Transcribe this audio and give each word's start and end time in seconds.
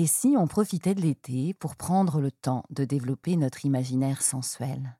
Et 0.00 0.06
si 0.06 0.34
on 0.38 0.46
profitait 0.46 0.94
de 0.94 1.02
l'été 1.02 1.52
pour 1.52 1.76
prendre 1.76 2.22
le 2.22 2.30
temps 2.30 2.64
de 2.70 2.86
développer 2.86 3.36
notre 3.36 3.66
imaginaire 3.66 4.22
sensuel? 4.22 4.96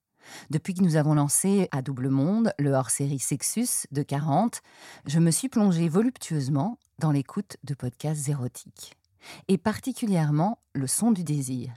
Depuis 0.50 0.74
que 0.74 0.82
nous 0.82 0.96
avons 0.96 1.14
lancé 1.14 1.70
à 1.72 1.80
Double 1.80 2.10
Monde 2.10 2.52
le 2.58 2.72
hors-série 2.72 3.18
Sexus 3.18 3.86
de 3.92 4.02
40, 4.02 4.60
je 5.06 5.18
me 5.18 5.30
suis 5.30 5.48
plongée 5.48 5.88
voluptueusement 5.88 6.76
dans 6.98 7.12
l'écoute 7.12 7.56
de 7.64 7.72
podcasts 7.72 8.28
érotiques. 8.28 8.98
Et 9.48 9.56
particulièrement 9.56 10.58
le 10.74 10.86
son 10.86 11.12
du 11.12 11.24
désir. 11.24 11.72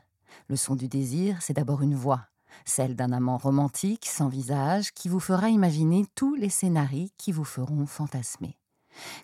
Le 0.50 0.58
son 0.58 0.76
du 0.76 0.90
désir, 0.90 1.42
c'est 1.42 1.54
d'abord 1.54 1.82
une 1.82 1.96
voix, 1.96 2.28
celle 2.66 2.98
d'un 2.98 3.14
amant 3.14 3.38
romantique 3.38 4.06
sans 4.06 4.28
visage 4.28 4.92
qui 4.92 5.08
vous 5.08 5.22
fera 5.22 5.48
imaginer 5.48 6.06
tous 6.16 6.36
les 6.36 6.50
scénarios 6.50 7.08
qui 7.18 7.32
vous 7.32 7.46
feront 7.46 7.86
fantasmer. 7.86 8.58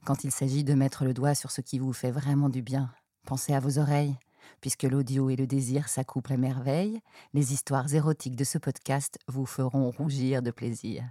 Quand 0.06 0.24
il 0.24 0.32
s'agit 0.32 0.64
de 0.64 0.74
mettre 0.74 1.04
le 1.04 1.14
doigt 1.14 1.36
sur 1.36 1.52
ce 1.52 1.60
qui 1.60 1.80
vous 1.80 1.92
fait 1.94 2.12
vraiment 2.12 2.48
du 2.48 2.62
bien, 2.62 2.90
pensez 3.26 3.54
à 3.54 3.60
vos 3.60 3.80
oreilles, 3.80 4.18
Puisque 4.62 4.84
l'audio 4.84 5.30
et 5.30 5.36
le 5.36 5.48
désir 5.48 5.88
s'accouplent 5.88 6.34
à 6.34 6.38
merveille, 6.38 7.00
les 7.34 7.54
histoires 7.54 7.94
érotiques 7.94 8.36
de 8.36 8.44
ce 8.44 8.58
podcast 8.58 9.18
vous 9.28 9.46
feront 9.46 9.92
rougir 9.92 10.42
de 10.42 10.52
plaisir. 10.52 11.04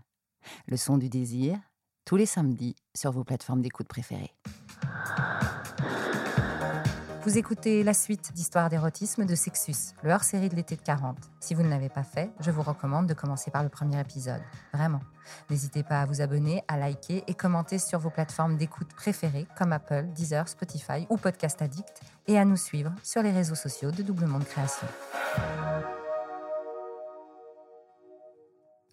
Le 0.67 0.77
son 0.77 0.99
du 0.99 1.09
désir, 1.09 1.59
tous 2.05 2.17
les 2.17 2.27
samedis 2.27 2.77
sur 2.95 3.13
vos 3.13 3.25
plateformes 3.25 3.63
d'écoute 3.63 3.89
préférées. 3.89 4.35
Vous 7.29 7.37
écoutez 7.37 7.85
la 7.85 7.93
suite 7.93 8.33
d'Histoire 8.33 8.71
d'érotisme 8.71 9.27
de 9.27 9.35
Sexus, 9.35 9.93
le 10.03 10.13
hors-série 10.13 10.49
de 10.49 10.55
l'été 10.57 10.77
de 10.77 10.81
40. 10.81 11.19
Si 11.41 11.53
vous 11.53 11.63
ne 11.63 11.69
l'avez 11.69 11.91
pas 11.91 12.03
fait, 12.03 12.31
je 12.41 12.51
vous 12.51 12.63
recommande 12.63 13.07
de 13.07 13.13
commencer 13.13 13.51
par 13.51 13.63
le 13.63 13.69
premier 13.69 14.01
épisode. 14.01 14.41
Vraiment. 14.73 15.01
N'hésitez 15.51 15.83
pas 15.83 16.01
à 16.01 16.07
vous 16.07 16.23
abonner, 16.23 16.63
à 16.69 16.79
liker 16.79 17.25
et 17.27 17.35
commenter 17.35 17.79
sur 17.79 17.99
vos 17.99 18.09
plateformes 18.09 18.57
d'écoute 18.57 18.95
préférées 18.97 19.47
comme 19.59 19.75
Apple, 19.75 20.07
Deezer, 20.15 20.49
Spotify 20.49 21.07
ou 21.11 21.19
Podcast 21.19 21.61
Addict 21.61 22.01
et 22.29 22.39
à 22.39 22.47
nous 22.47 22.57
suivre 22.57 22.95
sur 23.03 23.23
les 23.23 23.31
réseaux 23.31 23.55
sociaux 23.55 23.91
de 23.91 24.03
Double 24.03 24.25
Monde 24.25 24.47
Création. 24.47 24.87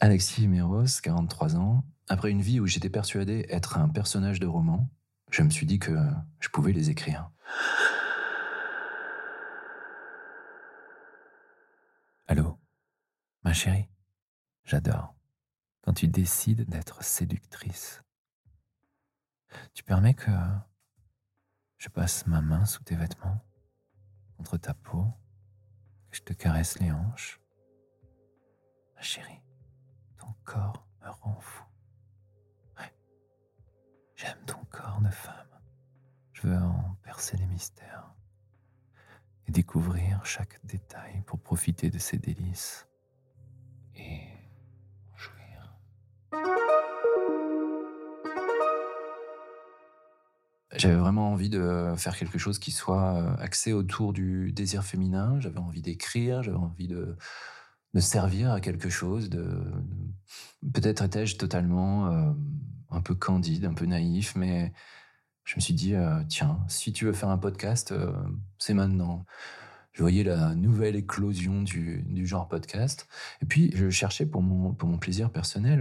Alexis 0.02 0.50
Méros, 0.50 0.84
43 1.02 1.56
ans. 1.56 1.86
Après 2.10 2.32
une 2.32 2.42
vie 2.42 2.60
où 2.60 2.68
j'étais 2.68 2.90
persuadé 2.90 3.46
être 3.48 3.78
un 3.78 3.88
personnage 3.88 4.42
de 4.42 4.48
roman, 4.48 4.90
je 5.32 5.42
me 5.42 5.50
suis 5.50 5.66
dit 5.66 5.80
que 5.80 5.96
je 6.42 6.50
pouvais 6.50 6.74
les 6.74 6.90
écrire. 6.90 7.30
Allô 12.28 12.58
Ma 13.44 13.45
chérie 13.56 13.90
J'adore 14.66 15.16
quand 15.82 15.94
tu 15.94 16.08
décides 16.08 16.68
d'être 16.70 17.04
séductrice. 17.04 18.04
Tu 19.74 19.84
permets 19.84 20.14
que 20.14 20.32
je 21.78 21.88
passe 21.88 22.28
ma 22.28 22.42
main 22.42 22.66
sous 22.66 22.84
tes 22.84 22.96
vêtements, 22.96 23.40
entre 24.40 24.58
ta 24.58 24.74
peau, 24.74 25.06
que 26.10 26.18
je 26.18 26.24
te 26.24 26.34
caresse 26.34 26.80
les 26.80 26.92
hanches. 26.92 27.40
Ma 28.96 29.02
chérie, 29.02 29.42
ton 30.18 30.34
corps 30.44 30.86
me 31.02 31.10
rend 31.10 31.40
fou. 31.40 31.64
Ouais, 32.78 32.94
j'aime 34.16 34.44
ton 34.46 34.66
corps 34.66 35.00
de 35.02 35.12
femme. 35.12 35.62
Je 36.34 36.48
veux 36.48 36.58
en 36.58 36.98
percer 37.04 37.38
les 37.38 37.48
mystères 37.48 38.14
et 39.48 39.52
découvrir 39.52 40.26
chaque 40.26 40.60
détail 40.66 41.22
pour 41.22 41.40
profiter 41.40 41.90
de 41.90 42.00
ses 42.00 42.18
délices 42.18 42.88
J'avais 50.78 50.96
vraiment 50.96 51.32
envie 51.32 51.50
de 51.50 51.94
faire 51.98 52.18
quelque 52.18 52.38
chose 52.38 52.60
qui 52.60 52.72
soit 52.72 53.16
euh, 53.16 53.36
axé 53.38 53.74
autour 53.74 54.14
du 54.14 54.52
désir 54.52 54.84
féminin. 54.84 55.40
J'avais 55.40 55.60
envie 55.60 55.82
d'écrire, 55.82 56.44
j'avais 56.44 56.58
envie 56.58 56.88
de, 56.88 57.16
servir 57.98 58.52
à 58.52 58.60
quelque 58.60 58.90
chose. 58.90 59.30
Peut-être 60.74 61.04
étais-je 61.04 61.38
totalement 61.38 62.08
euh, 62.08 62.32
un 62.90 63.02
peu 63.02 63.16
candide, 63.16 63.64
un 63.66 63.74
peu 63.74 63.86
naïf, 63.86 64.36
mais 64.36 64.74
je 65.46 65.56
me 65.56 65.62
suis 65.62 65.74
dit, 65.74 65.96
euh, 65.96 66.22
tiens, 66.28 66.60
si 66.68 66.92
tu 66.92 67.06
veux 67.06 67.14
faire 67.14 67.30
un 67.30 67.38
podcast, 67.38 67.94
c'est 68.58 68.74
maintenant. 68.74 69.26
Je 69.94 70.02
voyais 70.02 70.26
la 70.26 70.56
nouvelle 70.56 70.98
éclosion 70.98 71.62
du, 71.62 72.28
genre 72.28 72.50
podcast. 72.50 73.08
Et 73.42 73.46
puis, 73.46 73.72
je 73.74 73.90
cherchais 73.90 74.26
pour 74.26 74.42
mon, 74.42 74.74
plaisir 74.98 75.32
personnel, 75.32 75.80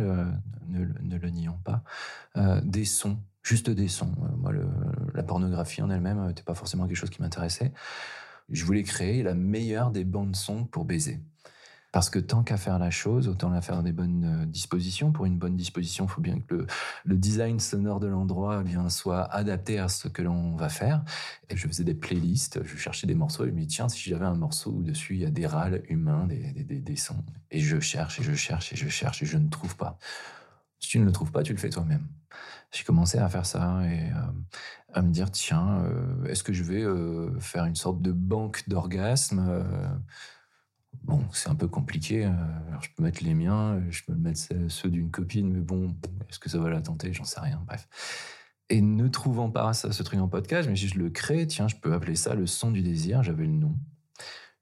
ne, 0.68 0.86
ne, 1.02 1.18
le 1.18 1.30
nions 1.30 1.58
pas, 1.64 1.82
des 2.62 2.84
sons, 2.84 3.18
juste 3.44 3.70
des 3.70 3.88
sons. 3.88 4.12
moi, 4.38 4.52
la 5.14 5.22
pornographie 5.22 5.82
en 5.82 5.90
elle-même 5.90 6.26
n'était 6.26 6.42
pas 6.42 6.54
forcément 6.54 6.86
quelque 6.86 6.96
chose 6.96 7.10
qui 7.10 7.22
m'intéressait. 7.22 7.72
Je 8.50 8.64
voulais 8.64 8.82
créer 8.82 9.22
la 9.22 9.34
meilleure 9.34 9.90
des 9.90 10.04
bandes 10.04 10.34
sons 10.34 10.64
pour 10.64 10.84
baiser. 10.84 11.20
Parce 11.94 12.10
que 12.10 12.18
tant 12.18 12.42
qu'à 12.42 12.56
faire 12.56 12.80
la 12.80 12.90
chose, 12.90 13.28
autant 13.28 13.50
la 13.50 13.60
faire 13.60 13.76
dans 13.76 13.84
des 13.84 13.92
bonnes 13.92 14.42
euh, 14.42 14.46
dispositions. 14.46 15.12
Pour 15.12 15.26
une 15.26 15.38
bonne 15.38 15.56
disposition, 15.56 16.06
il 16.06 16.10
faut 16.10 16.20
bien 16.20 16.40
que 16.40 16.66
le, 17.04 17.16
design 17.16 17.60
sonore 17.60 18.00
de 18.00 18.08
l'endroit 18.08 18.64
eh 18.66 18.90
soit 18.90 19.22
adapté 19.32 19.78
à 19.78 19.88
ce 19.88 20.08
que 20.08 20.20
l'on 20.20 20.56
va 20.56 20.68
faire. 20.68 21.04
Et 21.50 21.56
je 21.56 21.68
faisais 21.68 21.84
des 21.84 21.94
playlists, 21.94 22.64
je 22.64 22.76
cherchais 22.76 23.06
des 23.06 23.14
morceaux 23.14 23.44
et 23.44 23.48
je 23.50 23.54
me 23.54 23.60
dis, 23.60 23.68
tiens, 23.68 23.88
si 23.88 24.10
j'avais 24.10 24.24
un 24.24 24.34
morceau 24.34 24.72
où 24.72 24.82
dessus 24.82 25.14
il 25.14 25.20
y 25.20 25.24
a 25.24 25.30
des 25.30 25.46
râles 25.46 25.84
humains, 25.88 26.26
des, 26.26 26.52
des, 26.52 26.80
des, 26.80 26.96
sons. 26.96 27.24
Et 27.52 27.60
je 27.60 27.78
cherche 27.78 28.18
et 28.18 28.24
je 28.24 28.34
cherche 28.34 28.72
et 28.72 28.76
je 28.76 28.88
cherche 28.88 29.22
et 29.22 29.26
je 29.26 29.38
ne 29.38 29.48
trouve 29.48 29.76
pas. 29.76 29.96
Si 30.80 30.88
tu 30.88 30.98
ne 30.98 31.04
le 31.04 31.12
trouves 31.12 31.30
pas, 31.30 31.44
tu 31.44 31.52
le 31.52 31.58
fais 31.58 31.70
toi-même. 31.70 32.08
J'ai 32.74 32.84
commencé 32.84 33.18
à 33.18 33.28
faire 33.28 33.46
ça 33.46 33.82
et 33.84 34.10
euh, 34.10 34.14
à 34.92 35.02
me 35.02 35.10
dire, 35.12 35.30
tiens, 35.30 35.84
euh, 35.84 36.24
est-ce 36.26 36.42
que 36.42 36.52
je 36.52 36.64
vais 36.64 36.84
faire 37.40 37.64
une 37.64 37.76
sorte 37.76 38.02
de 38.02 38.12
banque 38.12 38.68
d'orgasmes 38.68 39.64
Bon, 41.02 41.22
c'est 41.32 41.50
un 41.50 41.54
peu 41.54 41.68
compliqué. 41.68 42.24
Euh, 42.24 42.30
je 42.80 42.88
peux 42.96 43.02
mettre 43.02 43.22
les 43.24 43.34
miens, 43.34 43.82
je 43.90 44.02
peux 44.04 44.14
mettre 44.14 44.40
ceux 44.68 44.88
d'une 44.88 45.10
copine, 45.10 45.52
mais 45.52 45.60
bon, 45.60 45.96
est-ce 46.28 46.38
que 46.38 46.48
ça 46.48 46.58
va 46.58 46.70
la 46.70 46.80
tenter? 46.80 47.12
J'en 47.12 47.24
sais 47.24 47.40
rien. 47.40 47.62
Bref. 47.66 47.88
Et 48.70 48.80
ne 48.80 49.08
trouvant 49.08 49.50
pas 49.50 49.74
ça, 49.74 49.92
ce 49.92 50.02
truc 50.02 50.20
en 50.20 50.28
podcast, 50.28 50.68
mais 50.68 50.76
si 50.76 50.88
je 50.88 50.98
le 50.98 51.10
crée, 51.10 51.46
tiens, 51.46 51.68
je 51.68 51.76
peux 51.76 51.92
appeler 51.92 52.16
ça 52.16 52.34
le 52.34 52.46
son 52.46 52.70
du 52.70 52.82
désir. 52.82 53.22
J'avais 53.22 53.44
le 53.44 53.52
nom. 53.52 53.76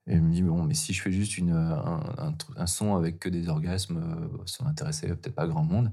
Et 0.08 0.16
je 0.16 0.20
me 0.20 0.32
dis, 0.32 0.42
bon, 0.42 0.64
mais 0.64 0.74
si 0.74 0.92
je 0.92 1.00
fais 1.00 1.12
juste 1.12 1.38
une, 1.38 1.52
un, 1.52 2.34
un, 2.56 2.66
son 2.66 2.96
avec 2.96 3.20
que 3.20 3.28
des 3.28 3.48
orgasmes, 3.48 3.98
euh, 3.98 4.44
ça 4.46 4.64
m'intéressait 4.64 5.06
peut-être 5.06 5.36
pas 5.36 5.46
grand 5.46 5.62
monde 5.62 5.92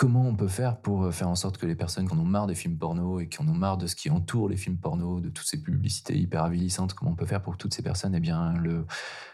comment 0.00 0.26
on 0.26 0.34
peut 0.34 0.48
faire 0.48 0.80
pour 0.80 1.04
euh, 1.04 1.10
faire 1.10 1.28
en 1.28 1.34
sorte 1.34 1.58
que 1.58 1.66
les 1.66 1.74
personnes 1.74 2.08
qui 2.08 2.14
en 2.14 2.18
ont 2.18 2.24
marre 2.24 2.46
des 2.46 2.54
films 2.54 2.78
porno 2.78 3.20
et 3.20 3.28
qui 3.28 3.38
en 3.42 3.48
ont 3.48 3.54
marre 3.54 3.76
de 3.76 3.86
ce 3.86 3.94
qui 3.94 4.08
entoure 4.08 4.48
les 4.48 4.56
films 4.56 4.78
porno, 4.78 5.20
de 5.20 5.28
toutes 5.28 5.46
ces 5.46 5.60
publicités 5.62 6.16
hyper 6.16 6.42
avilissantes, 6.42 6.94
comment 6.94 7.10
on 7.10 7.16
peut 7.16 7.26
faire 7.26 7.42
pour 7.42 7.52
que 7.52 7.58
toutes 7.58 7.74
ces 7.74 7.82
personnes, 7.82 8.14
eh 8.14 8.20
bien, 8.20 8.54
le, 8.54 8.86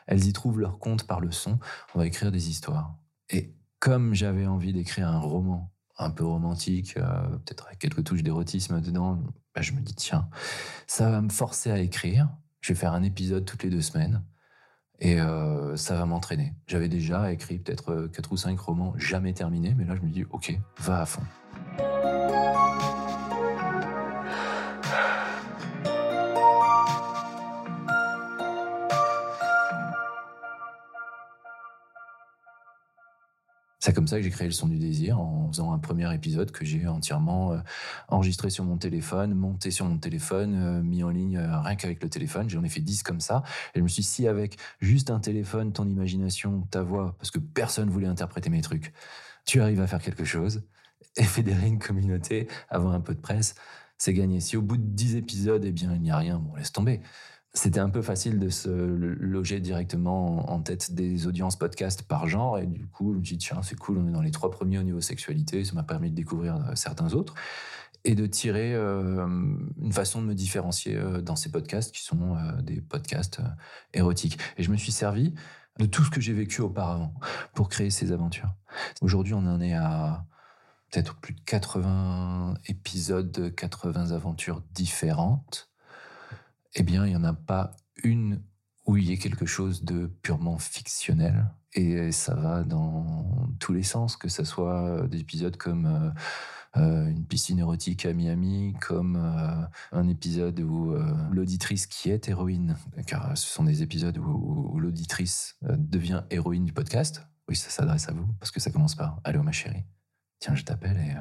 elles 0.08 0.26
y 0.26 0.32
trouvent 0.32 0.58
leur 0.58 0.80
compte 0.80 1.06
par 1.06 1.20
le 1.20 1.30
son 1.30 1.60
On 1.94 2.00
va 2.00 2.06
écrire 2.08 2.32
des 2.32 2.50
histoires. 2.50 2.96
Et 3.30 3.54
comme 3.78 4.12
j'avais 4.12 4.48
envie 4.48 4.72
d'écrire 4.72 5.06
un 5.06 5.20
roman 5.20 5.72
un 5.98 6.10
peu 6.10 6.24
romantique, 6.24 6.96
euh, 6.96 7.28
peut-être 7.44 7.68
avec 7.68 7.78
quelques 7.78 8.02
touches 8.02 8.24
d'érotisme 8.24 8.80
dedans, 8.80 9.22
bah, 9.54 9.62
je 9.62 9.70
me 9.70 9.80
dis, 9.80 9.94
tiens, 9.94 10.28
ça 10.88 11.12
va 11.12 11.22
me 11.22 11.30
forcer 11.30 11.70
à 11.70 11.78
écrire. 11.78 12.28
Je 12.60 12.72
vais 12.72 12.78
faire 12.78 12.92
un 12.92 13.04
épisode 13.04 13.44
toutes 13.44 13.62
les 13.62 13.70
deux 13.70 13.82
semaines. 13.82 14.20
Et 15.00 15.20
euh, 15.20 15.76
ça 15.76 15.94
va 15.96 16.06
m'entraîner. 16.06 16.54
J'avais 16.66 16.88
déjà 16.88 17.32
écrit 17.32 17.58
peut-être 17.58 18.08
4 18.12 18.32
ou 18.32 18.36
5 18.36 18.58
romans 18.58 18.94
jamais 18.96 19.32
terminés, 19.32 19.74
mais 19.76 19.84
là 19.84 19.94
je 19.94 20.06
me 20.06 20.10
dis, 20.10 20.24
ok, 20.30 20.58
va 20.78 21.02
à 21.02 21.06
fond. 21.06 21.22
C'est 33.86 33.92
comme 33.92 34.08
ça 34.08 34.16
que 34.16 34.24
j'ai 34.24 34.30
créé 34.30 34.48
le 34.48 34.52
son 34.52 34.66
du 34.66 34.78
désir 34.78 35.20
en 35.20 35.46
faisant 35.46 35.72
un 35.72 35.78
premier 35.78 36.12
épisode 36.12 36.50
que 36.50 36.64
j'ai 36.64 36.88
entièrement 36.88 37.52
euh, 37.52 37.58
enregistré 38.08 38.50
sur 38.50 38.64
mon 38.64 38.78
téléphone, 38.78 39.32
monté 39.32 39.70
sur 39.70 39.84
mon 39.84 39.96
téléphone, 39.96 40.56
euh, 40.56 40.82
mis 40.82 41.04
en 41.04 41.10
ligne 41.10 41.36
euh, 41.36 41.60
rien 41.60 41.76
qu'avec 41.76 42.02
le 42.02 42.08
téléphone. 42.08 42.50
J'en 42.50 42.64
ai 42.64 42.68
fait 42.68 42.80
10 42.80 43.04
comme 43.04 43.20
ça. 43.20 43.44
Et 43.76 43.78
je 43.78 43.84
me 43.84 43.86
suis 43.86 44.02
dit, 44.02 44.08
si 44.08 44.26
avec 44.26 44.56
juste 44.80 45.08
un 45.08 45.20
téléphone, 45.20 45.72
ton 45.72 45.86
imagination, 45.86 46.66
ta 46.72 46.82
voix, 46.82 47.14
parce 47.18 47.30
que 47.30 47.38
personne 47.38 47.88
voulait 47.88 48.08
interpréter 48.08 48.50
mes 48.50 48.60
trucs, 48.60 48.92
tu 49.44 49.60
arrives 49.60 49.80
à 49.80 49.86
faire 49.86 50.02
quelque 50.02 50.24
chose 50.24 50.64
et 51.16 51.22
fédérer 51.22 51.68
une 51.68 51.78
communauté, 51.78 52.48
avoir 52.68 52.92
un 52.92 53.00
peu 53.00 53.14
de 53.14 53.20
presse, 53.20 53.54
c'est 53.98 54.14
gagné. 54.14 54.40
Si 54.40 54.56
au 54.56 54.62
bout 54.62 54.78
de 54.78 54.82
10 54.82 55.14
épisodes, 55.14 55.64
eh 55.64 55.70
bien, 55.70 55.94
il 55.94 56.02
n'y 56.02 56.10
a 56.10 56.16
rien, 56.16 56.40
bon, 56.40 56.56
laisse 56.56 56.72
tomber 56.72 57.02
c'était 57.56 57.80
un 57.80 57.88
peu 57.88 58.02
facile 58.02 58.38
de 58.38 58.50
se 58.50 58.68
loger 58.68 59.60
directement 59.60 60.52
en 60.52 60.60
tête 60.60 60.92
des 60.92 61.26
audiences 61.26 61.56
podcast 61.56 62.02
par 62.02 62.28
genre. 62.28 62.58
Et 62.58 62.66
du 62.66 62.86
coup, 62.86 63.14
je 63.14 63.18
me 63.18 63.22
dis, 63.22 63.38
tiens, 63.38 63.62
c'est 63.62 63.78
cool, 63.78 63.96
on 63.96 64.08
est 64.08 64.12
dans 64.12 64.20
les 64.20 64.30
trois 64.30 64.50
premiers 64.50 64.78
au 64.78 64.82
niveau 64.82 65.00
sexualité. 65.00 65.64
Ça 65.64 65.72
m'a 65.72 65.82
permis 65.82 66.10
de 66.10 66.14
découvrir 66.14 66.56
euh, 66.56 66.74
certains 66.74 67.14
autres 67.14 67.34
et 68.04 68.14
de 68.14 68.26
tirer 68.26 68.74
euh, 68.74 69.26
une 69.80 69.92
façon 69.92 70.20
de 70.20 70.26
me 70.26 70.34
différencier 70.34 70.96
euh, 70.96 71.22
dans 71.22 71.34
ces 71.34 71.50
podcasts 71.50 71.94
qui 71.94 72.02
sont 72.02 72.36
des 72.62 72.82
podcasts 72.82 73.40
érotiques. 73.94 74.38
Et 74.58 74.62
je 74.62 74.70
me 74.70 74.76
suis 74.76 74.92
servi 74.92 75.34
de 75.78 75.86
tout 75.86 76.04
ce 76.04 76.10
que 76.10 76.20
j'ai 76.20 76.34
vécu 76.34 76.60
auparavant 76.60 77.14
pour 77.54 77.70
créer 77.70 77.88
ces 77.88 78.12
aventures. 78.12 78.54
Aujourd'hui, 79.00 79.32
on 79.32 79.46
en 79.46 79.62
est 79.62 79.74
à 79.74 80.26
peut-être 80.90 81.16
plus 81.16 81.32
de 81.32 81.40
80 81.40 82.54
épisodes, 82.66 83.54
80 83.54 84.10
aventures 84.10 84.62
différentes 84.74 85.70
eh 86.76 86.82
bien, 86.82 87.06
il 87.06 87.10
n'y 87.10 87.16
en 87.16 87.24
a 87.24 87.32
pas 87.32 87.72
une 88.04 88.42
où 88.86 88.96
il 88.96 89.08
y 89.08 89.12
ait 89.12 89.16
quelque 89.18 89.46
chose 89.46 89.82
de 89.82 90.06
purement 90.06 90.58
fictionnel. 90.58 91.50
Et 91.72 92.12
ça 92.12 92.34
va 92.34 92.62
dans 92.62 93.48
tous 93.58 93.72
les 93.72 93.82
sens, 93.82 94.16
que 94.16 94.28
ce 94.28 94.44
soit 94.44 95.06
des 95.08 95.20
épisodes 95.20 95.56
comme 95.56 95.86
euh, 95.86 96.80
euh, 96.80 97.08
une 97.08 97.26
piscine 97.26 97.58
érotique 97.58 98.06
à 98.06 98.12
Miami, 98.12 98.74
comme 98.80 99.16
euh, 99.16 99.66
un 99.92 100.08
épisode 100.08 100.60
où 100.60 100.94
l'auditrice 101.32 101.86
qui 101.86 102.10
est 102.10 102.28
héroïne, 102.28 102.76
car 103.06 103.36
ce 103.36 103.46
sont 103.48 103.64
des 103.64 103.82
épisodes 103.82 104.18
où, 104.18 104.78
l'auditrice 104.78 105.58
devient 105.62 106.22
héroïne 106.30 106.64
du 106.64 106.72
podcast. 106.72 107.26
Oui, 107.48 107.56
ça 107.56 107.70
s'adresse 107.70 108.08
à 108.08 108.12
vous, 108.12 108.26
parce 108.38 108.50
que 108.50 108.60
ça 108.60 108.70
commence 108.70 108.94
par 108.94 109.20
Allô 109.24 109.42
ma 109.42 109.52
chérie, 109.52 109.84
tiens, 110.38 110.54
je 110.54 110.64
t'appelle 110.64 110.98
et 110.98 111.14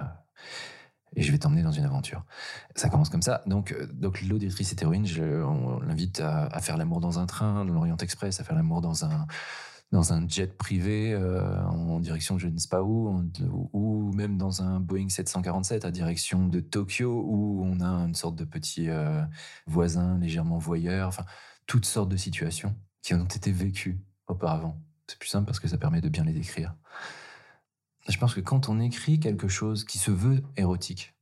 et 1.15 1.21
je 1.21 1.31
vais 1.31 1.37
t'emmener 1.37 1.63
dans 1.63 1.71
une 1.71 1.85
aventure. 1.85 2.23
Ça 2.75 2.89
commence 2.89 3.09
comme 3.09 3.21
ça. 3.21 3.41
Donc, 3.45 3.71
euh, 3.71 3.87
donc 3.93 4.21
l'auditrice 4.21 4.71
est 4.71 4.81
héroïne, 4.81 5.05
je, 5.05 5.23
on 5.43 5.79
l'invite 5.79 6.19
à, 6.19 6.49
faire 6.61 6.77
l'amour 6.77 7.01
dans 7.01 7.19
un 7.19 7.25
train, 7.25 7.65
dans 7.65 7.73
l'Orient 7.73 7.97
Express, 7.97 8.39
à 8.39 8.43
faire 8.43 8.55
l'amour 8.55 8.81
dans 8.81 9.05
un, 9.05 9.27
dans 9.91 10.13
un 10.13 10.27
jet 10.27 10.57
privé 10.57 11.13
euh, 11.13 11.63
en 11.65 11.99
direction 11.99 12.35
de 12.35 12.39
je 12.39 12.47
ne 12.47 12.57
sais 12.57 12.67
pas 12.67 12.83
où, 12.83 13.23
ou 13.73 14.11
même 14.13 14.37
dans 14.37 14.61
un 14.61 14.79
Boeing 14.79 15.09
747 15.09 15.85
à 15.85 15.91
direction 15.91 16.47
de 16.47 16.59
Tokyo 16.59 17.23
où 17.25 17.63
on 17.63 17.79
a 17.79 17.87
une 17.87 18.15
sorte 18.15 18.35
de 18.35 18.45
petit 18.45 18.89
euh, 18.89 19.21
voisin 19.67 20.17
légèrement 20.19 20.57
voyeur, 20.57 21.07
enfin 21.07 21.25
toutes 21.67 21.85
sortes 21.85 22.09
de 22.09 22.17
situations 22.17 22.75
qui 23.01 23.13
ont 23.13 23.25
été 23.25 23.51
vécues 23.51 23.99
auparavant. 24.27 24.81
C'est 25.07 25.19
plus 25.19 25.29
simple 25.29 25.45
parce 25.45 25.59
que 25.59 25.67
ça 25.67 25.77
permet 25.77 26.01
de 26.01 26.09
bien 26.09 26.23
les 26.23 26.33
décrire. 26.33 26.75
Je 28.07 28.17
pense 28.17 28.35
que 28.35 28.41
quand 28.41 28.69
on 28.69 28.79
écrit 28.79 29.19
quelque 29.19 29.47
chose 29.47 29.83
qui 29.83 29.97
se 29.97 30.11
veut 30.11 30.43
érotique, 30.57 31.15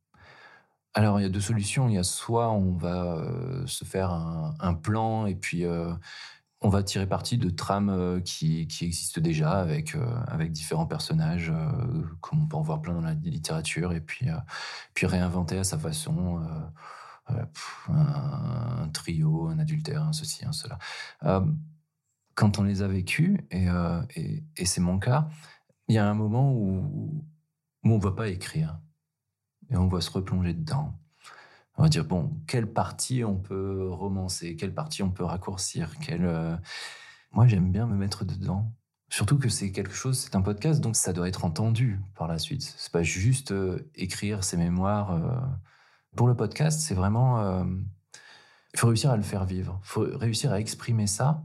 alors 0.94 1.19
il 1.19 1.24
y 1.24 1.25
a 1.25 1.30
deux 1.30 1.41
solutions. 1.41 1.89
Il 1.89 1.95
y 1.95 1.97
a 1.97 2.03
soit 2.03 2.51
on 2.51 2.74
va 2.74 3.15
euh, 3.15 3.65
se 3.65 3.85
faire 3.85 4.12
un, 4.12 4.74
plan 4.75 5.25
et 5.25 5.35
puis 5.35 5.65
euh, 5.65 5.94
on 6.62 6.69
va 6.69 6.83
tirer 6.83 7.07
parti 7.07 7.38
de 7.38 7.50
trames 7.50 7.89
euh, 7.89 8.19
qui, 8.19 8.68
existent 8.81 9.19
déjà 9.19 9.59
avec, 9.59 9.95
avec 10.27 10.51
différents 10.51 10.85
personnages, 10.85 11.51
comme 12.21 12.44
on 12.44 12.47
peut 12.47 12.57
en 12.57 12.62
voir 12.62 12.81
plein 12.81 12.94
dans 12.94 13.01
la 13.01 13.13
littérature, 13.13 13.94
et 13.94 14.01
puis, 14.01 14.27
puis 14.94 15.06
réinventer 15.07 15.57
à 15.57 15.63
sa 15.63 15.77
façon. 15.77 16.41
Un, 17.88 18.89
trio, 18.91 19.47
un 19.47 19.57
adultère, 19.57 20.03
un 20.03 20.12
ceci, 20.12 20.45
un 20.45 20.51
cela. 20.51 20.77
quand 22.35 22.59
on 22.59 22.63
les 22.63 22.81
a 22.81 22.88
vécus, 22.88 23.39
et 23.50 24.65
c'est 24.65 24.81
mon 24.81 25.00
cas, 25.00 25.30
il 25.88 25.95
y 25.95 25.97
a 25.97 26.09
un 26.09 26.13
moment 26.13 26.53
où, 26.53 27.25
on 27.83 27.97
ne 27.97 28.01
va 28.01 28.12
pas 28.12 28.30
écrire 28.30 28.80
et 29.69 29.75
on 29.75 29.88
va 29.88 30.01
se 30.01 30.09
replonger 30.09 30.53
dedans. 30.53 30.97
On 31.75 31.83
va 31.83 31.89
dire, 31.89 32.06
bon, 32.06 32.31
quelle 32.47 32.71
partie 32.71 33.24
on 33.24 33.35
peut 33.35 33.89
romancer, 33.89 34.56
quelle 34.56 34.74
partie 34.74 35.03
on 35.03 35.09
peut 35.09 35.24
raccourcir. 35.24 35.91
Euh, 36.09 36.56
moi, 37.31 37.47
j'aime 37.47 37.71
bien 37.71 37.88
me 37.88 37.95
mettre 37.95 38.25
dedans. 38.25 38.71
Surtout 39.09 39.38
que 39.38 39.50
c'est 39.50 39.71
quelque 39.71 39.94
chose, 39.94 40.19
c'est 40.19 40.35
un 40.35 40.41
podcast, 40.41 40.81
donc 40.81 40.95
ça 40.95 41.13
doit 41.13 41.27
être 41.27 41.45
entendu 41.45 42.00
par 42.15 42.27
la 42.27 42.39
suite. 42.39 42.62
C'est 42.77 42.91
pas 42.91 43.03
juste 43.03 43.51
euh, 43.51 43.91
écrire 43.95 44.44
ses 44.44 44.57
mémoires. 44.57 45.12
Euh. 45.12 45.35
Pour 46.15 46.27
le 46.27 46.35
podcast, 46.35 46.80
c'est 46.80 46.94
vraiment... 46.94 47.65
Il 48.74 48.80
faut 48.80 48.88
réussir 48.88 49.09
à 49.09 49.18
le 49.18 49.24
faire 49.24 49.45
vivre. 49.45 49.80
Il 49.83 49.88
faut 49.88 50.06
réussir 50.13 50.51
à 50.51 50.59
exprimer 50.59 51.07
ça 51.07 51.44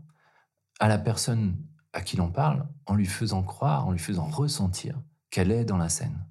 à 0.79 0.89
la 0.89 0.99
personne 0.99 1.57
à 1.93 2.01
qui 2.01 2.17
l'on 2.17 2.31
parle 2.31 2.69
en 2.87 2.95
lui 2.95 3.07
faisant 3.07 3.43
croire, 3.43 3.87
en 3.87 3.93
lui 3.93 3.99
faisant 3.99 4.27
ressentir 4.27 5.01
qu'elle 5.31 5.51
est 5.51 5.65
dans 5.65 5.77
la 5.79 5.89
scène. 5.89 6.27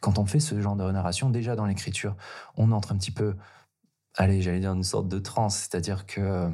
Quand 0.00 0.18
on 0.18 0.26
fait 0.26 0.40
ce 0.40 0.60
genre 0.60 0.76
de 0.76 0.90
narration, 0.90 1.30
déjà 1.30 1.56
dans 1.56 1.66
l'écriture, 1.66 2.16
on 2.56 2.72
entre 2.72 2.92
un 2.92 2.98
petit 2.98 3.10
peu, 3.10 3.36
allez, 4.16 4.42
j'allais 4.42 4.60
dire 4.60 4.72
une 4.72 4.84
sorte 4.84 5.08
de 5.08 5.18
transe, 5.18 5.56
c'est-à-dire 5.56 6.06
que 6.06 6.50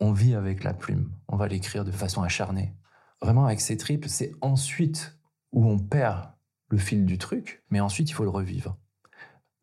on 0.00 0.12
vit 0.12 0.34
avec 0.34 0.64
la 0.64 0.74
plume, 0.74 1.12
on 1.28 1.36
va 1.36 1.46
l'écrire 1.46 1.84
de 1.84 1.92
façon 1.92 2.22
acharnée. 2.22 2.74
Vraiment 3.22 3.46
avec 3.46 3.60
ces 3.60 3.76
triples, 3.76 4.08
c'est 4.08 4.32
ensuite 4.40 5.18
où 5.52 5.68
on 5.68 5.78
perd 5.78 6.30
le 6.68 6.78
fil 6.78 7.06
du 7.06 7.18
truc, 7.18 7.64
mais 7.70 7.80
ensuite 7.80 8.10
il 8.10 8.12
faut 8.12 8.24
le 8.24 8.30
revivre 8.30 8.76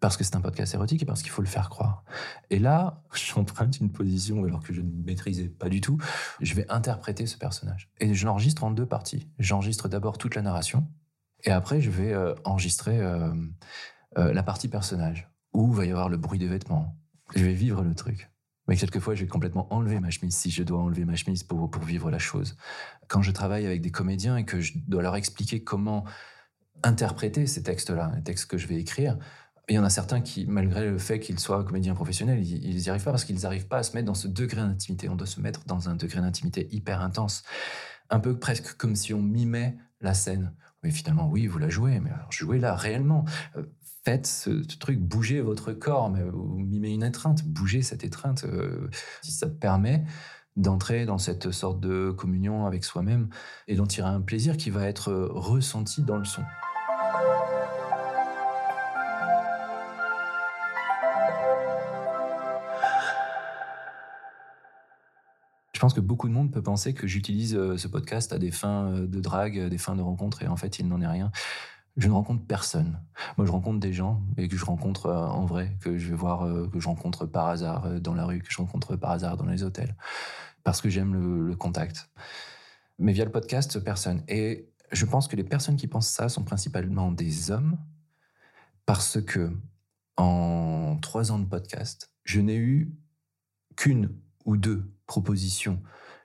parce 0.02 0.18
que 0.18 0.24
c'est 0.26 0.36
un 0.36 0.42
podcast 0.42 0.74
érotique 0.74 1.04
et 1.04 1.06
parce 1.06 1.22
qu'il 1.22 1.32
faut 1.32 1.44
le 1.44 1.48
faire 1.48 1.70
croire. 1.70 2.04
Et 2.50 2.60
là, 2.60 3.02
j'emprunte 3.14 3.80
une 3.80 3.92
position 3.92 4.44
alors 4.44 4.62
que 4.62 4.74
je 4.74 4.82
ne 4.82 4.92
maîtrisais 5.06 5.48
pas 5.48 5.70
du 5.70 5.80
tout. 5.80 5.98
Je 6.42 6.54
vais 6.56 6.70
interpréter 6.70 7.28
ce 7.28 7.38
personnage. 7.38 7.90
Et 8.02 8.14
je 8.14 8.26
l'enregistre 8.26 8.66
en 8.66 8.72
deux 8.72 8.86
parties. 8.86 9.30
J'enregistre 9.40 9.88
d'abord 9.88 10.18
toute 10.18 10.36
la 10.36 10.42
narration 10.42 10.86
et 11.44 11.52
après 11.52 11.82
je 11.82 11.90
vais 11.90 12.14
euh, 12.14 12.36
enregistrer 12.44 13.00
euh, 13.00 13.34
euh, 14.18 14.34
la 14.34 14.44
partie 14.44 14.68
personnage 14.68 15.30
où 15.54 15.72
va 15.72 15.86
y 15.86 15.92
avoir 15.92 16.10
le 16.10 16.18
bruit 16.18 16.40
des 16.40 16.48
vêtements. 16.48 16.98
Je 17.36 17.46
vais 17.46 17.54
vivre 17.54 17.84
le 17.84 17.96
truc. 17.96 18.30
Mais 18.68 18.78
quelquefois, 18.78 19.16
je 19.16 19.22
vais 19.22 19.28
complètement 19.28 19.74
enlever 19.74 20.00
ma 20.00 20.12
chemise 20.12 20.36
si 20.36 20.50
je 20.50 20.64
dois 20.64 20.80
enlever 20.80 21.04
ma 21.04 21.16
chemise 21.16 21.44
pour, 21.44 21.70
pour 21.70 21.84
vivre 21.84 22.10
la 22.10 22.20
chose. 22.20 22.56
Quand 23.08 23.22
je 23.22 23.32
travaille 23.32 23.66
avec 23.66 23.82
des 23.82 23.92
comédiens 23.92 24.38
et 24.38 24.46
que 24.46 24.62
je 24.62 24.74
dois 24.88 25.02
leur 25.02 25.16
expliquer 25.16 25.64
comment 25.64 26.06
interpréter 26.84 27.48
ces 27.48 27.64
textes-là, 27.64 28.14
les 28.16 28.24
textes 28.24 28.46
que 28.46 28.58
je 28.58 28.68
vais 28.68 28.78
écrire, 28.78 29.18
il 29.70 29.76
y 29.76 29.80
en 29.80 29.84
a 29.84 29.90
certains 29.90 30.22
qui, 30.22 30.46
malgré 30.48 30.90
le 30.90 30.98
fait 30.98 31.20
qu'ils 31.20 31.40
soient 31.40 31.64
comédiens 31.64 31.94
professionnels, 31.94 32.46
ils 32.46 32.76
n'y 32.76 32.90
arrivent 32.90 33.04
pas 33.04 33.12
parce 33.12 33.26
qu'ils 33.26 33.42
n'arrivent 33.42 33.68
pas 33.68 33.78
à 33.78 33.84
se 33.84 33.94
mettre 33.94 34.08
dans 34.08 34.14
ce 34.14 34.28
degré 34.28 34.62
d'intimité. 34.62 35.08
On 35.10 35.16
doit 35.16 35.28
se 35.28 35.40
mettre 35.40 35.64
dans 35.66 35.90
un 35.90 35.96
degré 35.96 36.20
d'intimité 36.20 36.68
hyper 36.72 37.02
intense. 37.02 37.44
Un 38.10 38.20
peu 38.20 38.38
presque 38.38 38.76
comme 38.76 38.96
si 38.96 39.14
on 39.14 39.22
mimait 39.22 39.78
la 40.02 40.14
scène. 40.14 40.54
Mais 40.84 40.92
finalement, 40.92 41.30
oui, 41.30 41.48
vous 41.48 41.60
la 41.60 41.70
jouez, 41.70 42.00
mais 42.00 42.10
alors 42.10 42.32
jouez-la 42.32 42.76
réellement. 42.76 43.26
Euh, 43.56 43.64
faites 44.04 44.26
ce, 44.26 44.50
truc, 44.78 45.00
bougez 45.00 45.42
votre 45.42 45.74
corps, 45.74 46.10
mais 46.10 46.24
vous 46.24 46.58
mimez 46.58 46.92
une 46.92 47.04
étreinte, 47.04 47.46
bougez 47.46 47.84
cette 47.84 48.04
étreinte. 48.04 48.44
Euh, 48.46 48.90
si 49.22 49.32
ça 49.32 49.48
permet 49.48 50.04
d'entrer 50.58 51.06
dans 51.06 51.18
cette 51.18 51.52
sorte 51.52 51.80
de 51.80 52.12
communion 52.12 52.66
avec 52.66 52.84
soi-même 52.84 53.30
et 53.68 53.76
d'en 53.76 53.88
tirer 53.88 54.10
un 54.10 54.22
plaisir 54.22 54.58
qui 54.58 54.70
va 54.70 54.86
être 54.88 55.14
ressenti 55.14 56.04
dans 56.04 56.18
le 56.18 56.26
son. 56.26 56.42
Pense 65.82 65.94
que 65.96 66.00
beaucoup 66.00 66.28
de 66.28 66.34
monde 66.34 66.52
peut 66.52 66.62
penser 66.62 66.94
que 66.94 67.08
j'utilise 67.08 67.56
euh, 67.56 67.76
ce 67.76 67.88
podcast 67.88 68.32
à 68.34 68.38
des 68.38 68.52
fins 68.52 68.92
euh, 68.92 69.08
de 69.08 69.20
drague, 69.20 69.68
des 69.68 69.78
fins 69.80 69.96
de 69.96 70.02
rencontre, 70.04 70.44
et 70.44 70.48
en 70.48 70.56
fait, 70.56 70.78
il 70.78 70.88
n'en 70.88 71.02
est 71.02 71.08
rien. 71.08 71.32
Je 71.98 72.08
ne 72.08 72.14
rencontre 72.14 72.46
personne. 72.46 73.02
Moi, 73.36 73.48
je 73.48 73.52
rencontre 73.52 73.80
des 73.80 73.92
gens, 73.92 74.22
et 74.38 74.48
que 74.48 74.56
je 74.56 74.64
rencontre 74.64 75.08
euh, 75.08 75.26
en 75.26 75.46
vrai, 75.46 75.76
que 75.82 75.98
je 75.98 76.10
vais 76.12 76.16
voir, 76.16 76.48
que 76.72 76.80
je 76.80 76.88
rencontre 76.88 77.26
par 77.26 77.48
hasard 77.48 78.00
dans 78.00 78.14
la 78.14 78.26
rue, 78.26 78.44
que 78.44 78.52
je 78.52 78.58
rencontre 78.58 78.96
par 78.96 79.10
hasard 79.10 79.38
dans 79.38 79.48
les 79.48 79.64
hôtels, 79.64 79.96
parce 80.64 80.82
que 80.82 80.90
j'aime 80.90 81.48
le 81.48 81.56
contact. 81.56 82.12
Mais 83.00 83.12
via 83.12 83.26
le 83.26 83.32
podcast, 83.32 83.84
personne. 83.84 84.24
Et 84.28 84.70
je 84.92 85.06
pense 85.06 85.28
que 85.28 85.36
les 85.36 85.44
personnes 85.44 85.78
qui 85.78 85.88
pensent 85.88 86.10
ça 86.10 86.30
sont 86.30 86.44
principalement 86.44 87.12
des 87.12 87.50
hommes, 87.50 87.80
parce 88.86 89.20
que 89.20 89.52
en 90.16 91.00
trois 91.02 91.32
ans 91.32 91.40
de 91.40 91.46
podcast, 91.46 92.14
je 92.24 92.40
n'ai 92.40 92.58
eu 92.58 92.94
qu'une 93.76 94.12
ou 94.46 94.58
deux 94.58 94.84
propositions 95.06 95.82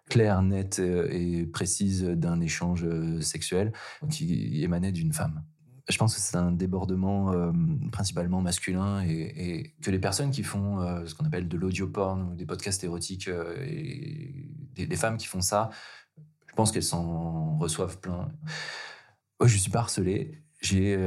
claires, 0.09 0.43
nettes 0.43 0.79
euh, 0.79 1.09
et 1.11 1.47
précises 1.47 2.05
d'un 2.05 2.41
échange 2.41 2.85
euh, 2.85 3.21
sexuel 3.21 3.73
qui 4.11 4.63
émanait 4.63 4.93
d'une 4.93 5.13
femme. 5.13 5.45
Je 5.89 5.99
pense 5.99 6.15
que 6.15 6.21
c'est 6.21 6.37
un 6.37 6.51
débordement 6.51 7.33
euh, 7.33 7.53
principalement 7.93 8.41
masculin 8.41 9.05
et, 9.05 9.75
que 9.83 9.91
les 9.91 10.01
personnes 10.01 10.33
qui 10.33 10.43
font 10.43 10.81
ce 11.07 11.15
qu'on 11.15 11.25
appelle 11.25 11.47
de 11.47 11.57
l'audio 11.57 11.87
porn 11.87 12.23
ou 12.23 12.35
des 12.35 12.45
podcasts 12.45 12.83
érotiques 12.83 13.29
et 13.29 14.51
des, 14.75 14.97
femmes 14.97 15.17
qui 15.17 15.27
font 15.27 15.41
ça, 15.41 15.71
je 16.49 16.55
pense 16.57 16.73
qu'elles 16.73 16.83
s'en 16.83 17.57
reçoivent 17.59 18.01
plein. 18.01 18.33
Moi, 19.39 19.47
je 19.47 19.57
suis 19.57 19.71
pas 19.71 19.79
harcelé. 19.79 20.43
J'ai 20.61 20.99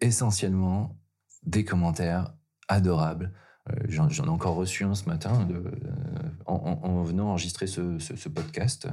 essentiellement 0.00 0.96
des 1.42 1.64
commentaires 1.64 2.36
adorables 2.68 3.32
euh, 3.70 3.74
j'en 3.88 4.08
ai 4.08 4.28
encore 4.28 4.54
reçu 4.54 4.84
un 4.84 4.94
ce 4.94 5.08
matin 5.08 5.46
euh, 5.50 5.70
en, 6.46 7.02
venant 7.02 7.30
enregistrer 7.30 7.66
ce, 7.66 8.28
podcast. 8.28 8.86
Euh. 8.86 8.90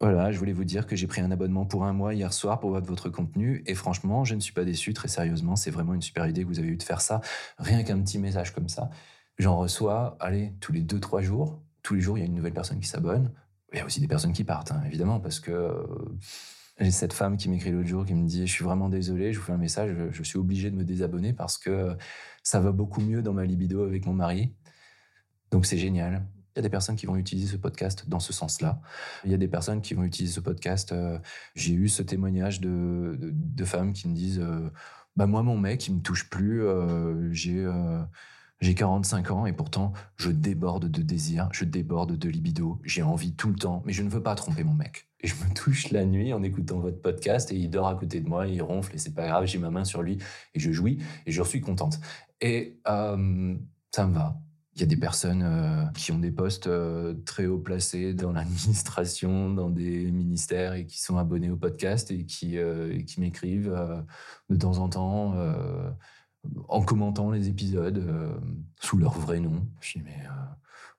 Voilà, 0.00 0.32
je 0.32 0.38
voulais 0.38 0.52
vous 0.52 0.64
dire 0.64 0.86
que 0.86 0.96
j'ai 0.96 1.06
pris 1.06 1.20
un 1.20 1.30
abonnement 1.30 1.64
pour 1.64 1.84
un 1.84 1.92
mois 1.92 2.14
hier 2.14 2.32
soir 2.32 2.60
pour 2.60 2.70
voir 2.70 2.82
votre 2.82 3.08
contenu 3.08 3.62
et 3.66 3.74
franchement, 3.74 4.24
je 4.24 4.34
ne 4.34 4.40
suis 4.40 4.52
pas 4.52 4.64
déçu, 4.64 4.92
très 4.92 5.08
sérieusement, 5.08 5.56
c'est 5.56 5.70
vraiment 5.70 5.94
une 5.94 6.02
super 6.02 6.26
idée 6.26 6.42
que 6.42 6.48
vous 6.48 6.58
avez 6.58 6.68
eu 6.68 6.76
de 6.76 6.82
faire 6.82 7.00
ça. 7.00 7.20
Rien 7.58 7.82
qu'un 7.84 8.00
petit 8.00 8.18
message 8.18 8.52
comme 8.52 8.68
ça. 8.68 8.90
J'en 9.38 9.56
reçois, 9.56 10.16
allez, 10.20 10.54
tous 10.60 10.72
les 10.72 10.82
deux, 10.82 11.00
trois 11.00 11.22
jours. 11.22 11.62
Tous 11.82 11.94
les 11.94 12.00
jours, 12.00 12.18
il 12.18 12.20
y 12.20 12.24
a 12.24 12.26
une 12.26 12.34
nouvelle 12.34 12.52
personne 12.52 12.80
qui 12.80 12.88
s'abonne. 12.88 13.32
Il 13.72 13.78
y 13.78 13.80
a 13.80 13.84
aussi 13.84 14.00
des 14.00 14.08
personnes 14.08 14.32
qui 14.32 14.44
partent, 14.44 14.72
hein, 14.72 14.82
évidemment, 14.86 15.20
parce 15.20 15.40
que 15.40 15.86
j'ai 16.80 16.90
cette 16.90 17.12
femme 17.12 17.36
qui 17.36 17.48
m'écrit 17.48 17.70
l'autre 17.70 17.88
jour 17.88 18.04
qui 18.04 18.14
me 18.14 18.26
dit 18.26 18.46
Je 18.46 18.52
suis 18.52 18.64
vraiment 18.64 18.88
désolé, 18.88 19.32
je 19.32 19.38
vous 19.38 19.44
fais 19.44 19.52
un 19.52 19.58
message, 19.58 19.94
je, 20.10 20.22
suis 20.22 20.38
obligé 20.38 20.70
de 20.70 20.76
me 20.76 20.84
désabonner 20.84 21.32
parce 21.32 21.56
que 21.58 21.96
ça 22.42 22.60
va 22.60 22.72
beaucoup 22.72 23.00
mieux 23.00 23.22
dans 23.22 23.32
ma 23.32 23.44
libido 23.44 23.84
avec 23.84 24.06
mon 24.06 24.12
mari. 24.12 24.54
Donc 25.50 25.66
c'est 25.66 25.78
génial. 25.78 26.26
Il 26.54 26.58
y 26.58 26.60
a 26.60 26.62
des 26.62 26.70
personnes 26.70 26.96
qui 26.96 27.06
vont 27.06 27.16
utiliser 27.16 27.48
ce 27.48 27.56
podcast 27.56 28.08
dans 28.08 28.20
ce 28.20 28.32
sens-là. 28.32 28.80
Il 29.24 29.30
y 29.30 29.34
a 29.34 29.36
des 29.36 29.48
personnes 29.48 29.80
qui 29.82 29.94
vont 29.94 30.04
utiliser 30.04 30.34
ce 30.34 30.40
podcast. 30.40 30.92
Euh, 30.92 31.18
j'ai 31.56 31.74
eu 31.74 31.88
ce 31.88 32.02
témoignage 32.02 32.60
de, 32.60 33.18
de, 33.20 33.64
femmes 33.64 33.92
qui 33.92 34.08
me 34.08 34.14
disent 34.14 34.38
euh, 34.40 34.70
bah 35.16 35.26
Moi, 35.26 35.42
mon 35.42 35.58
mec, 35.58 35.88
il 35.88 35.96
me 35.96 36.00
touche 36.00 36.30
plus. 36.30 36.62
Euh, 36.62 37.32
j'ai 37.32 37.68
J'ai 38.64 38.74
45 38.74 39.30
ans 39.30 39.44
et 39.44 39.52
pourtant 39.52 39.92
je 40.16 40.30
déborde 40.30 40.90
de 40.90 41.02
désir, 41.02 41.50
je 41.52 41.66
déborde 41.66 42.16
de 42.16 42.28
libido, 42.30 42.80
j'ai 42.82 43.02
envie 43.02 43.34
tout 43.34 43.50
le 43.50 43.56
temps, 43.56 43.82
mais 43.84 43.92
je 43.92 44.02
ne 44.02 44.08
veux 44.08 44.22
pas 44.22 44.34
tromper 44.34 44.64
mon 44.64 44.72
mec. 44.72 45.06
Et 45.20 45.26
je 45.26 45.34
me 45.34 45.52
touche 45.54 45.90
la 45.90 46.06
nuit 46.06 46.32
en 46.32 46.42
écoutant 46.42 46.78
votre 46.78 46.98
podcast 47.02 47.52
et 47.52 47.56
il 47.56 47.68
dort 47.68 47.88
à 47.88 47.94
côté 47.94 48.22
de 48.22 48.26
moi, 48.26 48.46
il 48.46 48.62
ronfle 48.62 48.94
et 48.94 48.98
c'est 48.98 49.12
pas 49.12 49.26
grave, 49.26 49.44
j'ai 49.44 49.58
ma 49.58 49.68
main 49.68 49.84
sur 49.84 50.00
lui 50.00 50.16
et 50.54 50.60
je 50.60 50.72
jouis 50.72 50.96
et 51.26 51.30
je 51.30 51.42
suis 51.42 51.60
contente. 51.60 52.00
Et 52.40 52.80
euh, 52.88 53.54
ça 53.94 54.06
me 54.06 54.14
va. 54.14 54.40
Il 54.76 54.80
y 54.80 54.82
a 54.82 54.86
des 54.86 54.96
personnes 54.96 55.42
euh, 55.42 55.84
qui 55.94 56.12
ont 56.12 56.18
des 56.18 56.32
postes 56.32 56.66
euh, 56.66 57.12
très 57.26 57.44
haut 57.44 57.58
placés 57.58 58.14
dans 58.14 58.32
l'administration, 58.32 59.50
dans 59.52 59.68
des 59.68 60.10
ministères 60.10 60.72
et 60.72 60.86
qui 60.86 61.02
sont 61.02 61.18
abonnés 61.18 61.50
au 61.50 61.56
podcast 61.56 62.10
et 62.10 62.24
qui, 62.24 62.56
qui 63.06 63.20
m'écrivent 63.20 63.76
de 64.48 64.56
temps 64.56 64.78
en 64.78 64.88
temps 64.88 65.34
en 66.68 66.82
commentant 66.82 67.30
les 67.30 67.48
épisodes 67.48 68.04
sous 68.80 68.98
leur 68.98 69.18
vrai 69.18 69.40
nom. 69.40 69.66
Je 69.80 69.98
dis, 69.98 70.04
mais 70.04 70.18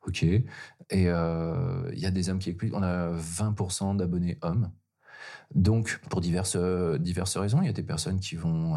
ok. 0.05 0.23
Et 0.23 0.45
il 0.91 1.99
y 1.99 2.05
a 2.05 2.11
des 2.11 2.29
hommes 2.29 2.39
qui 2.39 2.49
écoutent. 2.49 2.71
On 2.73 2.83
a 2.83 3.11
20% 3.11 3.97
d'abonnés 3.97 4.37
hommes. 4.41 4.71
Donc, 5.53 5.99
pour 6.09 6.21
diverses, 6.21 6.57
diverses 6.99 7.37
raisons, 7.37 7.61
il 7.61 7.65
y 7.65 7.69
a 7.69 7.73
des 7.73 7.83
personnes 7.83 8.19
qui 8.19 8.35
vont 8.35 8.75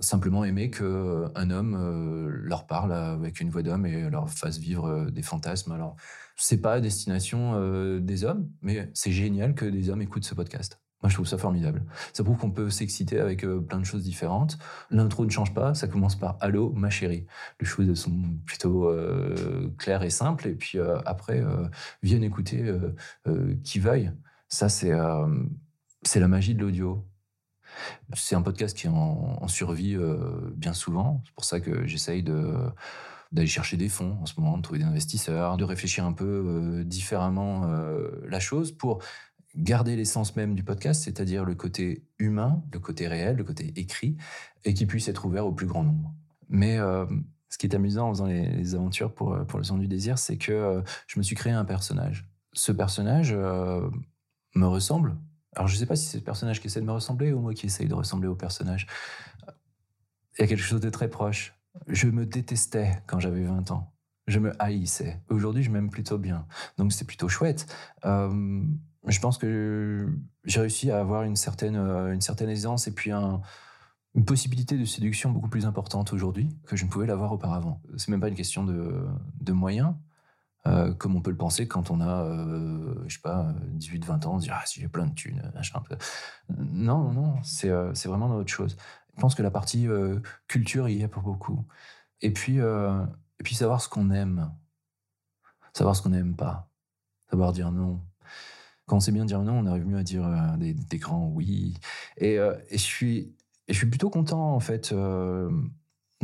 simplement 0.00 0.44
aimer 0.44 0.70
qu'un 0.70 0.84
euh, 0.84 1.50
homme 1.50 1.76
euh, 1.78 2.28
leur 2.28 2.66
parle 2.66 2.92
avec 2.92 3.40
une 3.40 3.50
voix 3.50 3.62
d'homme 3.62 3.86
et 3.86 4.10
leur 4.10 4.28
fasse 4.28 4.58
vivre 4.58 4.86
euh, 4.86 5.10
des 5.10 5.22
fantasmes. 5.22 5.72
Alors, 5.72 5.96
c'est 6.36 6.60
pas 6.60 6.74
à 6.74 6.80
destination 6.80 8.00
des 8.00 8.24
hommes, 8.24 8.50
mais 8.60 8.90
c'est 8.92 9.12
génial 9.12 9.54
que 9.54 9.64
des 9.64 9.88
hommes 9.88 10.02
écoutent 10.02 10.24
ce 10.24 10.34
podcast. 10.34 10.80
Moi, 11.04 11.10
je 11.10 11.14
trouve 11.14 11.26
ça 11.26 11.36
formidable. 11.36 11.84
Ça 12.12 12.24
prouve 12.24 12.38
qu'on 12.38 12.50
peut 12.50 12.70
s'exciter 12.70 13.20
avec 13.20 13.46
plein 13.68 13.78
de 13.78 13.84
choses 13.84 14.02
différentes. 14.02 14.58
L'intro 14.90 15.24
ne 15.24 15.30
change 15.30 15.52
pas, 15.52 15.74
ça 15.74 15.86
commence 15.86 16.16
par 16.16 16.38
Allô, 16.40 16.72
ma 16.72 16.88
chérie. 16.88 17.26
Les 17.60 17.66
choses 17.66 17.94
sont 17.94 18.18
plutôt 18.46 18.90
claires 19.76 20.02
et 20.02 20.08
simples, 20.10 20.48
et 20.48 20.54
puis 20.54 20.78
après, 21.04 21.44
viennent 22.02 22.24
écouter 22.24 22.74
qui 23.62 23.80
veuille. 23.80 24.12
Ça, 24.48 24.70
c'est 24.70 24.90
la 24.90 26.28
magie 26.28 26.54
de 26.54 26.62
l'audio. 26.62 27.06
C'est 28.14 28.34
un 28.34 28.42
podcast 28.42 28.76
qui 28.76 28.88
en, 28.88 29.48
survie 29.48 29.94
euh, 29.94 30.16
bien 30.56 30.72
souvent. 30.72 31.22
C'est 31.24 31.34
pour 31.34 31.44
ça 31.44 31.60
que 31.60 31.86
j'essaye 31.86 32.22
de 32.22 32.54
d'aller 33.32 33.48
chercher 33.48 33.76
des 33.76 33.88
fonds 33.88 34.16
en 34.22 34.26
ce 34.26 34.38
moment, 34.38 34.56
de 34.56 34.62
trouver 34.62 34.78
des 34.78 34.84
investisseurs, 34.84 35.56
de 35.56 35.64
réfléchir 35.64 36.04
un 36.04 36.12
peu 36.12 36.24
euh, 36.24 36.84
différemment 36.84 37.64
euh, 37.64 38.08
la 38.28 38.38
chose 38.38 38.70
pour 38.70 39.02
garder 39.56 39.96
l'essence 39.96 40.36
même 40.36 40.54
du 40.54 40.64
podcast, 40.64 41.04
c'est-à-dire 41.04 41.44
le 41.44 41.54
côté 41.54 42.06
humain, 42.18 42.62
le 42.72 42.78
côté 42.78 43.08
réel, 43.08 43.36
le 43.36 43.44
côté 43.44 43.72
écrit, 43.76 44.16
et 44.64 44.74
qui 44.74 44.86
puisse 44.86 45.08
être 45.08 45.24
ouvert 45.24 45.46
au 45.46 45.52
plus 45.52 45.66
grand 45.66 45.84
nombre. 45.84 46.14
Mais 46.48 46.78
ce 47.48 47.58
qui 47.58 47.66
est 47.66 47.74
amusant 47.74 48.08
en 48.08 48.12
faisant 48.12 48.26
les, 48.26 48.74
aventures 48.74 49.14
pour, 49.14 49.46
pour 49.46 49.58
le 49.58 49.64
son 49.64 49.78
du 49.78 49.86
désir, 49.86 50.18
c'est 50.18 50.36
que 50.36 50.82
je 51.06 51.18
me 51.18 51.22
suis 51.22 51.36
créé 51.36 51.52
un 51.52 51.64
personnage. 51.64 52.28
Ce 52.52 52.72
personnage 52.72 53.32
me 53.34 54.66
ressemble 54.66 55.16
alors, 55.56 55.68
je 55.68 55.74
ne 55.74 55.78
sais 55.78 55.86
pas 55.86 55.96
si 55.96 56.06
c'est 56.06 56.18
le 56.18 56.24
personnage 56.24 56.60
qui 56.60 56.66
essaie 56.66 56.80
de 56.80 56.86
me 56.86 56.92
ressembler 56.92 57.32
ou 57.32 57.40
moi 57.40 57.54
qui 57.54 57.66
essaye 57.66 57.86
de 57.86 57.94
ressembler 57.94 58.28
au 58.28 58.34
personnage. 58.34 58.86
Il 60.36 60.40
y 60.40 60.44
a 60.44 60.46
quelque 60.46 60.62
chose 60.62 60.80
de 60.80 60.90
très 60.90 61.08
proche. 61.08 61.54
Je 61.86 62.08
me 62.08 62.26
détestais 62.26 63.02
quand 63.06 63.20
j'avais 63.20 63.44
20 63.44 63.70
ans. 63.70 63.93
Je 64.26 64.38
me 64.38 64.52
haïssais. 64.62 65.20
Aujourd'hui, 65.28 65.62
je 65.62 65.70
m'aime 65.70 65.90
plutôt 65.90 66.18
bien. 66.18 66.46
Donc, 66.78 66.92
c'est 66.92 67.06
plutôt 67.06 67.28
chouette. 67.28 67.66
Euh, 68.04 68.64
je 69.06 69.20
pense 69.20 69.38
que 69.38 70.08
j'ai 70.44 70.60
réussi 70.60 70.90
à 70.90 71.00
avoir 71.00 71.24
une 71.24 71.36
certaine, 71.36 71.76
euh, 71.76 72.12
une 72.12 72.20
certaine 72.20 72.48
aisance 72.48 72.86
et 72.86 72.92
puis 72.92 73.10
une 73.10 74.24
possibilité 74.24 74.78
de 74.78 74.84
séduction 74.84 75.30
beaucoup 75.30 75.48
plus 75.48 75.66
importante 75.66 76.12
aujourd'hui 76.12 76.48
que 76.66 76.76
je 76.76 76.84
ne 76.84 76.90
pouvais 76.90 77.06
l'avoir 77.06 77.32
auparavant. 77.32 77.82
C'est 77.96 78.08
même 78.08 78.20
pas 78.20 78.28
une 78.28 78.34
question 78.34 78.64
de, 78.64 79.52
moyens, 79.52 79.94
euh, 80.66 80.94
comme 80.94 81.16
on 81.16 81.20
peut 81.20 81.30
le 81.30 81.36
penser 81.36 81.68
quand 81.68 81.90
on 81.90 82.00
a, 82.00 82.24
euh, 82.24 82.94
je 83.06 83.14
sais 83.14 83.20
pas, 83.20 83.54
18-20 83.78 84.26
ans, 84.26 84.34
on 84.34 84.38
se 84.38 84.44
dit 84.44 84.50
ah 84.52 84.62
si 84.64 84.80
j'ai 84.80 84.88
plein 84.88 85.06
de 85.06 85.14
thunes, 85.14 85.50
machin. 85.54 85.82
Non, 86.58 87.12
non, 87.12 87.34
c'est 87.42 87.68
vraiment 88.06 88.34
autre 88.34 88.52
chose. 88.52 88.76
Je 89.16 89.20
pense 89.20 89.34
que 89.34 89.42
la 89.42 89.50
partie 89.50 89.86
culture 90.48 90.88
y 90.88 91.02
est 91.02 91.08
pour 91.08 91.22
beaucoup. 91.22 91.64
Et 92.22 92.32
puis 92.32 92.58
et 93.44 93.48
puis 93.48 93.54
savoir 93.54 93.82
ce 93.82 93.90
qu'on 93.90 94.10
aime, 94.10 94.50
savoir 95.74 95.94
ce 95.94 96.00
qu'on 96.00 96.08
n'aime 96.08 96.34
pas, 96.34 96.70
savoir 97.28 97.52
dire 97.52 97.70
non. 97.70 98.00
Quand 98.86 98.96
on 98.96 99.00
sait 99.00 99.12
bien 99.12 99.26
dire 99.26 99.42
non, 99.42 99.58
on 99.58 99.66
arrive 99.66 99.86
mieux 99.86 99.98
à 99.98 100.02
dire 100.02 100.56
des, 100.56 100.72
des, 100.72 100.98
grands 100.98 101.28
oui. 101.28 101.74
Et, 102.16 102.36
et 102.36 102.38
je 102.72 102.76
suis 102.78 103.34
je 103.68 103.74
suis 103.74 103.86
plutôt 103.86 104.08
content 104.08 104.54
en 104.54 104.60
fait 104.60 104.94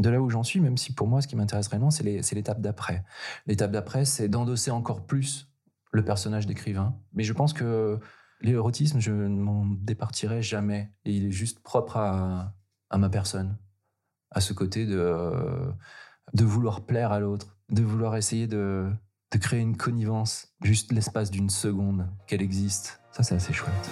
de 0.01 0.09
là 0.09 0.19
où 0.19 0.31
j'en 0.31 0.43
suis, 0.43 0.61
même 0.61 0.79
si 0.79 0.95
pour 0.95 1.07
moi, 1.09 1.21
ce 1.21 1.29
qui 1.29 1.37
m'intéresse 1.37 1.69
vraiment, 1.69 1.91
c'est 1.91 2.03
l'étape 2.33 2.63
d'après. 2.63 3.05
L'étape 3.47 3.71
d'après, 3.71 4.07
c'est 4.07 4.29
d'endosser 4.29 4.71
encore 4.71 5.05
plus 5.05 5.53
le 5.93 6.03
personnage 6.03 6.47
d'écrivain. 6.47 6.97
Mais 7.13 7.25
je 7.25 7.35
pense 7.35 7.53
que 7.53 7.99
l'érotisme, 8.41 8.99
je 8.99 9.13
ne 9.13 9.29
m'en 9.29 9.67
départirai 9.67 10.41
jamais. 10.41 10.91
Et 11.05 11.13
il 11.13 11.27
est 11.27 11.31
juste 11.31 11.61
propre 11.61 11.99
à, 11.99 12.55
ma 12.97 13.11
personne, 13.11 13.59
à 14.31 14.41
ce 14.41 14.55
côté 14.55 14.87
de, 14.87 15.73
de 16.35 16.45
vouloir 16.45 16.83
plaire 16.83 17.13
à 17.13 17.21
l'autre, 17.21 17.57
de 17.71 17.83
vouloir 17.83 18.17
essayer 18.17 18.47
de, 18.47 18.91
créer 19.41 19.61
une 19.61 19.77
connivence, 19.77 20.49
juste 20.63 20.93
l'espace 20.93 21.31
d'une 21.31 21.51
seconde 21.51 22.07
qu'elle 22.27 22.43
existe. 22.43 23.01
Ça, 23.13 23.23
c'est 23.23 23.35
assez 23.35 23.53
chouette. 23.53 23.91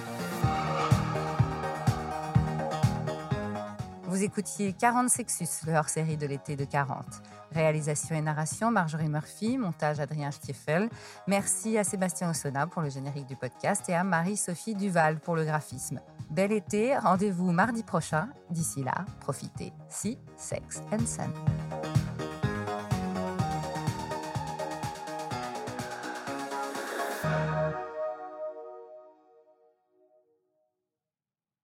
Vous 4.07 4.25
écoutiez 4.25 4.73
40 4.73 5.11
Sexus, 5.11 5.66
le 5.66 5.75
hors-série 5.75 6.16
de 6.16 6.26
l'été 6.26 6.57
de 6.57 6.64
40. 6.64 7.04
Réalisation 7.52 8.16
et 8.16 8.21
narration, 8.21 8.71
Marjorie 8.71 9.09
Murphy, 9.09 9.59
montage 9.59 10.00
Adrien 10.00 10.30
Stiefel. 10.30 10.88
Merci 11.26 11.78
à 11.78 11.85
Sébastien 11.85 12.30
Ossona 12.30 12.66
pour 12.66 12.83
le 12.83 12.90
générique 12.90 13.26
du 13.26 13.37
podcast 13.37 13.88
et 13.88 13.95
à 13.95 14.04
Marie-Sophie 14.04 14.75
Duval 14.75 15.21
pour 15.21 15.37
le 15.37 15.45
graphisme. 15.45 16.00
Bel 16.30 16.52
été, 16.52 16.97
rendez-vous 16.97 17.52
mardi 17.52 17.83
prochain. 17.83 18.28
D'ici 18.50 18.83
là, 18.83 19.04
profitez. 19.21 19.73
Si, 19.88 20.18
sex 20.37 20.83
and 20.92 21.07
sun. 21.07 21.30